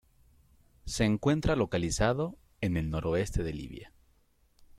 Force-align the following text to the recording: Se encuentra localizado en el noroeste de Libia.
Se 0.85 1.03
encuentra 1.03 1.55
localizado 1.55 2.35
en 2.59 2.75
el 2.75 2.89
noroeste 2.89 3.43
de 3.43 3.53
Libia. 3.53 3.91